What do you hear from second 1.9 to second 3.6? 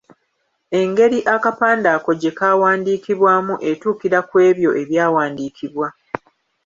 ako gye kaawandiibwamu